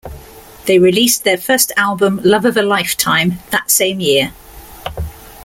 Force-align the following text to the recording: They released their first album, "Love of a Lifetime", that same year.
They 0.65 0.79
released 0.79 1.23
their 1.23 1.37
first 1.37 1.71
album, 1.77 2.21
"Love 2.23 2.43
of 2.45 2.57
a 2.57 2.63
Lifetime", 2.63 3.37
that 3.51 3.69
same 3.69 3.99
year. 3.99 4.33